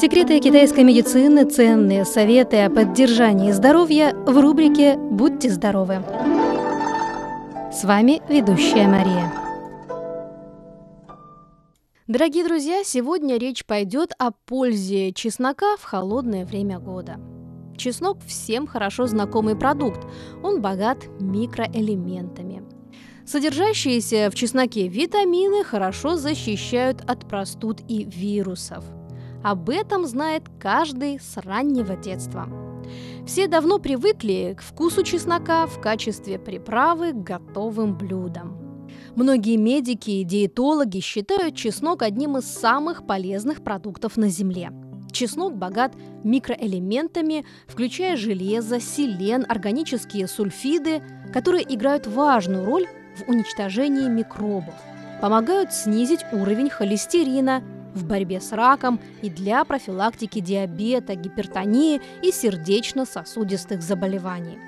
Секреты 0.00 0.38
китайской 0.38 0.84
медицины, 0.84 1.44
ценные 1.44 2.04
советы 2.04 2.58
о 2.58 2.70
поддержании 2.70 3.50
здоровья 3.50 4.14
в 4.14 4.38
рубрике 4.38 4.96
«Будьте 4.96 5.50
здоровы». 5.50 6.04
С 7.72 7.82
вами 7.82 8.22
ведущая 8.28 8.86
Мария. 8.86 9.32
Дорогие 12.06 12.44
друзья, 12.44 12.84
сегодня 12.84 13.38
речь 13.38 13.66
пойдет 13.66 14.12
о 14.20 14.30
пользе 14.30 15.12
чеснока 15.12 15.76
в 15.76 15.82
холодное 15.82 16.46
время 16.46 16.78
года. 16.78 17.16
Чеснок 17.76 18.18
всем 18.24 18.68
хорошо 18.68 19.08
знакомый 19.08 19.56
продукт. 19.56 20.06
Он 20.44 20.62
богат 20.62 21.08
микроэлементами. 21.18 22.62
Содержащиеся 23.26 24.30
в 24.30 24.36
чесноке 24.36 24.86
витамины 24.86 25.64
хорошо 25.64 26.14
защищают 26.14 27.00
от 27.00 27.28
простуд 27.28 27.80
и 27.88 28.04
вирусов– 28.04 28.84
об 29.42 29.70
этом 29.70 30.06
знает 30.06 30.44
каждый 30.58 31.20
с 31.20 31.36
раннего 31.36 31.96
детства. 31.96 32.48
Все 33.26 33.46
давно 33.46 33.78
привыкли 33.78 34.56
к 34.58 34.62
вкусу 34.62 35.02
чеснока 35.02 35.66
в 35.66 35.80
качестве 35.80 36.38
приправы 36.38 37.12
к 37.12 37.22
готовым 37.22 37.96
блюдам. 37.96 38.56
Многие 39.14 39.56
медики 39.56 40.10
и 40.10 40.24
диетологи 40.24 41.00
считают 41.00 41.54
чеснок 41.54 42.02
одним 42.02 42.38
из 42.38 42.44
самых 42.44 43.06
полезных 43.06 43.62
продуктов 43.62 44.16
на 44.16 44.28
Земле. 44.28 44.70
Чеснок 45.12 45.56
богат 45.56 45.94
микроэлементами, 46.22 47.44
включая 47.66 48.16
железо, 48.16 48.80
селен, 48.80 49.44
органические 49.48 50.28
сульфиды, 50.28 51.02
которые 51.32 51.64
играют 51.74 52.06
важную 52.06 52.64
роль 52.64 52.86
в 53.16 53.28
уничтожении 53.28 54.08
микробов, 54.08 54.74
помогают 55.20 55.72
снизить 55.72 56.20
уровень 56.32 56.70
холестерина, 56.70 57.62
в 57.94 58.04
борьбе 58.04 58.40
с 58.40 58.52
раком 58.52 59.00
и 59.22 59.30
для 59.30 59.64
профилактики 59.64 60.40
диабета, 60.40 61.14
гипертонии 61.14 62.00
и 62.22 62.30
сердечно-сосудистых 62.30 63.82
заболеваний. 63.82 64.58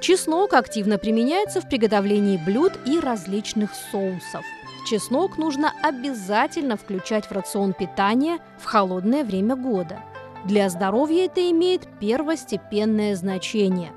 Чеснок 0.00 0.54
активно 0.54 0.98
применяется 0.98 1.60
в 1.60 1.68
приготовлении 1.68 2.40
блюд 2.44 2.72
и 2.86 2.98
различных 2.98 3.70
соусов. 3.74 4.44
Чеснок 4.88 5.38
нужно 5.38 5.72
обязательно 5.82 6.76
включать 6.76 7.26
в 7.26 7.32
рацион 7.32 7.74
питания 7.74 8.38
в 8.58 8.64
холодное 8.64 9.24
время 9.24 9.56
года. 9.56 10.00
Для 10.44 10.68
здоровья 10.70 11.26
это 11.26 11.48
имеет 11.50 11.86
первостепенное 12.00 13.14
значение. 13.14 13.92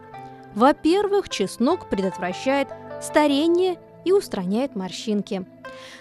Во-первых, 0.54 1.30
чеснок 1.30 1.90
предотвращает 1.90 2.68
старение 3.02 3.78
и 4.06 4.12
устраняет 4.12 4.76
морщинки. 4.76 5.46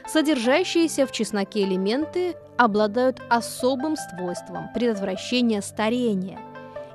Содержащиеся 0.06 1.06
в 1.06 1.12
чесноке 1.12 1.62
элементы 1.62 2.36
обладают 2.56 3.20
особым 3.28 3.96
свойством 3.96 4.70
предотвращения 4.74 5.62
старения. 5.62 6.38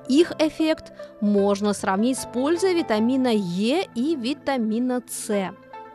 Их 0.07 0.31
эффект 0.39 0.93
можно 1.19 1.73
сравнить 1.73 2.17
с 2.17 2.25
пользой 2.25 2.73
витамина 2.73 3.31
Е 3.33 3.87
и 3.93 4.15
витамина 4.15 5.01
С. 5.09 5.51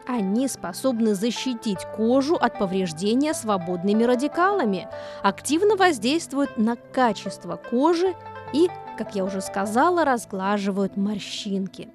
Они 0.06 0.48
способны 0.48 1.14
защитить 1.14 1.86
кожу 1.96 2.34
от 2.34 2.58
повреждения 2.58 3.34
свободными 3.34 4.02
радикалами, 4.02 4.88
активно 5.22 5.76
воздействуют 5.76 6.58
на 6.58 6.76
качество 6.76 7.56
кожи 7.56 8.14
и, 8.52 8.68
как 8.98 9.14
я 9.14 9.24
уже 9.24 9.40
сказала, 9.40 10.04
разглаживают 10.04 10.96
морщинки. 10.96 11.88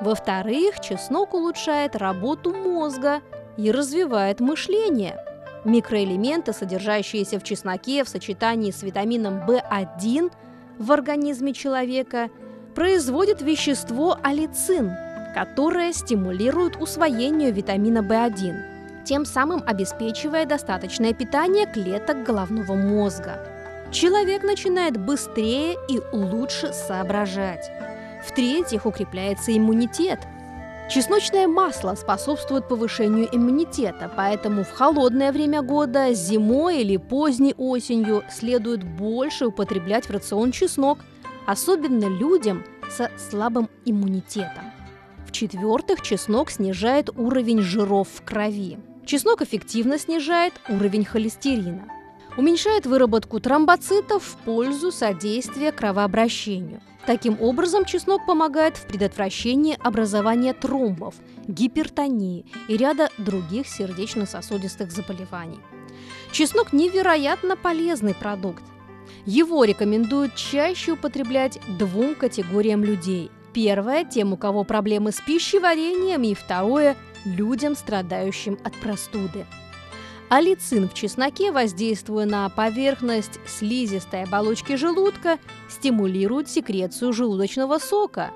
Во-вторых, 0.00 0.80
чеснок 0.80 1.34
улучшает 1.34 1.96
работу 1.96 2.52
мозга 2.54 3.20
и 3.58 3.70
развивает 3.70 4.40
мышление– 4.40 5.18
Микроэлементы, 5.64 6.52
содержащиеся 6.52 7.38
в 7.38 7.42
чесноке 7.42 8.04
в 8.04 8.08
сочетании 8.08 8.70
с 8.70 8.82
витамином 8.82 9.40
В1 9.46 10.32
в 10.78 10.92
организме 10.92 11.52
человека, 11.52 12.30
производят 12.74 13.42
вещество 13.42 14.16
алицин, 14.22 14.92
которое 15.34 15.92
стимулирует 15.92 16.76
усвоение 16.76 17.50
витамина 17.50 17.98
В1, 17.98 19.04
тем 19.04 19.24
самым 19.24 19.62
обеспечивая 19.66 20.46
достаточное 20.46 21.12
питание 21.12 21.66
клеток 21.66 22.22
головного 22.22 22.74
мозга. 22.74 23.44
Человек 23.90 24.44
начинает 24.44 24.96
быстрее 24.96 25.74
и 25.88 26.00
лучше 26.12 26.72
соображать. 26.72 27.70
В-третьих, 28.26 28.86
укрепляется 28.86 29.56
иммунитет– 29.56 30.20
Чесночное 30.88 31.46
масло 31.46 31.94
способствует 31.96 32.66
повышению 32.66 33.28
иммунитета, 33.30 34.10
поэтому 34.16 34.64
в 34.64 34.70
холодное 34.72 35.32
время 35.32 35.60
года, 35.60 36.14
зимой 36.14 36.80
или 36.80 36.96
поздней 36.96 37.54
осенью 37.58 38.24
следует 38.30 38.84
больше 38.84 39.48
употреблять 39.48 40.06
в 40.06 40.10
рацион 40.10 40.50
чеснок, 40.50 41.00
особенно 41.44 42.06
людям 42.06 42.64
со 42.90 43.10
слабым 43.18 43.68
иммунитетом. 43.84 44.72
В-четвертых, 45.26 46.00
чеснок 46.00 46.50
снижает 46.50 47.10
уровень 47.14 47.60
жиров 47.60 48.08
в 48.08 48.24
крови. 48.24 48.78
Чеснок 49.04 49.42
эффективно 49.42 49.98
снижает 49.98 50.54
уровень 50.70 51.04
холестерина. 51.04 51.84
Уменьшает 52.38 52.86
выработку 52.86 53.40
тромбоцитов 53.40 54.22
в 54.22 54.36
пользу 54.38 54.90
содействия 54.90 55.70
кровообращению. 55.70 56.80
Таким 57.08 57.40
образом, 57.40 57.86
чеснок 57.86 58.26
помогает 58.26 58.76
в 58.76 58.86
предотвращении 58.86 59.78
образования 59.82 60.52
тромбов, 60.52 61.14
гипертонии 61.46 62.44
и 62.68 62.76
ряда 62.76 63.08
других 63.16 63.66
сердечно-сосудистых 63.66 64.92
заболеваний. 64.92 65.58
Чеснок 66.32 66.74
невероятно 66.74 67.56
полезный 67.56 68.14
продукт. 68.14 68.62
Его 69.24 69.64
рекомендуют 69.64 70.34
чаще 70.34 70.92
употреблять 70.92 71.58
двум 71.78 72.14
категориям 72.14 72.84
людей. 72.84 73.30
Первое– 73.54 74.04
тем, 74.10 74.34
у 74.34 74.36
кого 74.36 74.64
проблемы 74.64 75.10
с 75.10 75.20
пищеварением, 75.22 76.24
и 76.24 76.34
второе– 76.34 76.94
людям, 77.24 77.74
страдающим 77.74 78.58
от 78.64 78.74
простуды. 78.74 79.46
Алицин 80.28 80.90
в 80.90 80.94
чесноке, 80.94 81.52
воздействуя 81.52 82.26
на 82.26 82.48
поверхность 82.50 83.40
слизистой 83.46 84.24
оболочки 84.24 84.76
желудка, 84.76 85.38
стимулирует 85.70 86.50
секрецию 86.50 87.14
желудочного 87.14 87.78
сока. 87.78 88.32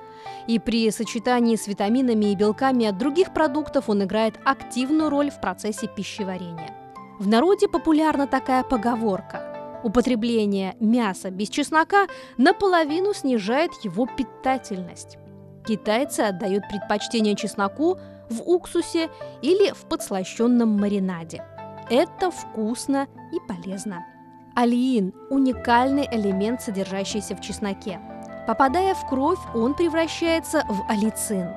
И 0.46 0.58
при 0.58 0.90
сочетании 0.90 1.56
с 1.56 1.66
витаминами 1.66 2.32
и 2.32 2.34
белками 2.34 2.86
от 2.86 2.96
других 2.96 3.34
продуктов 3.34 3.90
он 3.90 4.04
играет 4.04 4.36
активную 4.44 5.10
роль 5.10 5.30
в 5.30 5.38
процессе 5.40 5.86
пищеварения. 5.86 6.74
В 7.18 7.28
народе 7.28 7.68
популярна 7.68 8.26
такая 8.26 8.62
поговорка– 8.62 9.80
употребление 9.84 10.76
мяса 10.80 11.30
без 11.30 11.50
чеснока 11.50 12.06
наполовину 12.38 13.12
снижает 13.12 13.72
его 13.82 14.06
питательность. 14.06 15.18
Китайцы 15.66 16.20
отдают 16.20 16.64
предпочтение 16.68 17.36
чесноку 17.36 17.98
в 18.30 18.40
уксусе 18.46 19.10
или 19.42 19.72
в 19.72 19.84
подслащенном 19.88 20.70
маринаде– 20.70 21.44
это 21.92 22.30
вкусно 22.30 23.06
и 23.32 23.38
полезно. 23.46 24.06
Алиин– 24.54 25.12
уникальный 25.30 26.08
элемент, 26.10 26.62
содержащийся 26.62 27.36
в 27.36 27.40
чесноке. 27.40 28.00
Попадая 28.46 28.94
в 28.94 29.06
кровь, 29.08 29.38
он 29.54 29.74
превращается 29.74 30.64
в 30.68 30.90
алицин. 30.90 31.48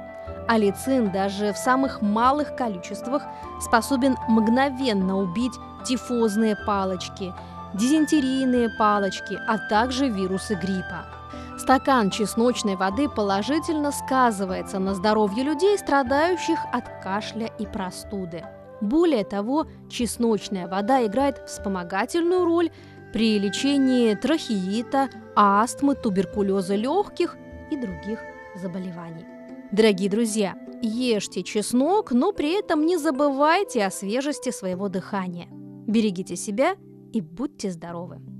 Алицин 0.47 1.12
даже 1.12 1.53
в 1.53 1.57
самых 1.57 2.01
малых 2.01 2.56
количествах 2.56 3.23
способен 3.62 4.16
мгновенно 4.28 5.18
убить 5.18 5.53
тифозные 5.85 6.56
палочки, 6.67 7.34
дизентерийные 7.73 8.69
палочки, 8.78 9.40
а 9.47 9.57
также 9.69 10.09
вирусы 10.09 10.56
гриппа. 10.56 11.06
Стакан 11.57 12.09
чесночной 12.09 12.75
воды 12.75 13.07
положительно 13.07 13.91
сказывается 13.91 14.79
на 14.79 14.94
здоровье 14.94 15.44
людей, 15.44 15.78
страдающих 15.78 16.59
от 16.73 16.84
кашля 17.02 17.47
и 17.57 17.66
простуды. 17.66 18.44
Более 18.81 19.23
того, 19.23 19.67
чесночная 19.89 20.67
вода 20.67 21.05
играет 21.05 21.41
вспомогательную 21.47 22.45
роль 22.45 22.71
при 23.13 23.39
лечении 23.39 24.13
трахеита, 24.16 25.09
астмы, 25.35 25.95
туберкулеза 25.95 26.75
легких 26.75 27.37
и 27.72 27.77
других 27.77 28.19
заболеваний. 28.55 29.25
Дорогие 29.72 30.09
друзья, 30.09 30.55
ешьте 30.81 31.43
чеснок, 31.43 32.11
но 32.11 32.31
при 32.31 32.59
этом 32.59 32.85
не 32.85 32.97
забывайте 32.97 33.85
о 33.85 33.91
свежести 33.91 34.51
своего 34.51 34.89
дыхания. 34.89 35.47
Берегите 35.87 36.35
себя 36.35 36.75
и 37.13 37.21
будьте 37.21 37.71
здоровы! 37.71 38.34